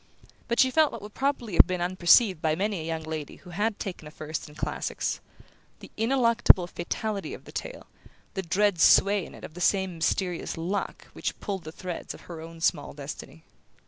But 0.47 0.59
she 0.59 0.71
felt 0.71 0.91
what 0.91 1.03
would 1.03 1.13
probably 1.13 1.53
have 1.53 1.67
been 1.67 1.79
unperceived 1.79 2.41
by 2.41 2.55
many 2.55 2.79
a 2.81 2.85
young 2.85 3.03
lady 3.03 3.35
who 3.35 3.51
had 3.51 3.77
taken 3.77 4.07
a 4.07 4.09
first 4.09 4.49
in 4.49 4.55
classics: 4.55 5.19
the 5.79 5.91
ineluctable 5.95 6.65
fatality 6.65 7.35
of 7.35 7.45
the 7.45 7.51
tale, 7.51 7.85
the 8.33 8.41
dread 8.41 8.79
sway 8.81 9.23
in 9.23 9.35
it 9.35 9.43
of 9.43 9.53
the 9.53 9.61
same 9.61 9.97
mysterious 9.97 10.57
"luck" 10.57 11.05
which 11.13 11.39
pulled 11.39 11.65
the 11.65 11.71
threads 11.71 12.15
of 12.15 12.21
her 12.21 12.41
own 12.41 12.61
small 12.61 12.93
destiny. 12.93 13.43